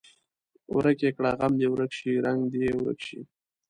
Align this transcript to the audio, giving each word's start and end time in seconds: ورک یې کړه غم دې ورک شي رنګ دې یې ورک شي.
ورک 0.75 0.99
یې 1.05 1.11
کړه 1.17 1.31
غم 1.39 1.53
دې 1.59 1.67
ورک 1.69 1.91
شي 1.99 2.11
رنګ 2.25 2.39
دې 2.51 2.59
یې 2.67 2.73
ورک 2.79 2.99
شي. 3.07 3.19